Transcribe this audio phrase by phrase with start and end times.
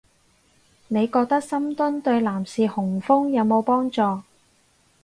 [0.87, 4.01] 你覺得深蹲對男士雄風有冇幫助